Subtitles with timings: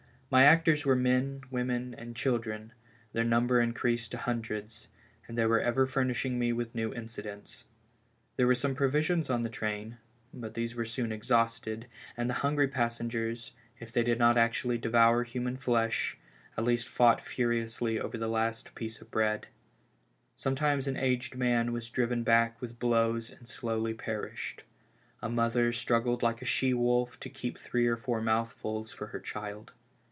[0.33, 2.71] My actors were men, women and children;
[3.11, 4.87] their number increased to hundreds,
[5.27, 7.65] and they were ever furnishing rne with new incidents.
[8.37, 9.97] There were some provisions in the train,
[10.33, 11.85] but these were soon exhausted,
[12.15, 13.51] and the hungry passengers,
[13.81, 16.17] if they did not actually devour human flesh,
[16.55, 19.47] at least fought furiously over the last piece of bread.
[20.37, 24.63] Sometimes an aged man was driven back with blows and slowly perished;
[25.21, 29.19] a mother struggled like a she wolf to keep three or four mouthfuls for her
[29.19, 29.73] child.